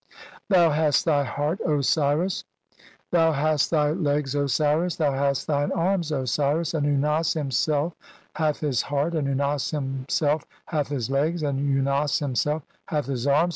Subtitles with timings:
[0.49, 0.71] (L.
[0.71, 2.43] 476) "Thou hast thy heart, Osiris,
[3.11, 7.93] thou hast thy "legs, Osiris, thou hast thine arms, Osiris; and Unas "himself
[8.33, 13.49] hath his heart, and Unas himself hath his legs, "and Unas himself hath his arms.